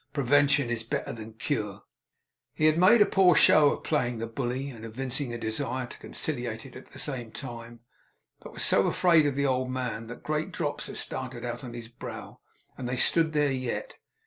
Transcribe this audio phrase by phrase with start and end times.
[0.13, 1.83] Prevention is better than cure.'
[2.55, 5.97] He had made a poor show of playing the bully and evincing a desire to
[5.99, 7.81] conciliate at the same time,
[8.39, 11.75] but was so afraid of the old man that great drops had started out upon
[11.75, 12.39] his brow;
[12.79, 13.99] and they stood there yet.